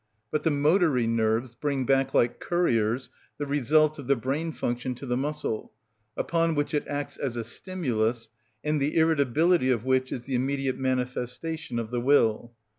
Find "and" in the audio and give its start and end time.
8.63-8.81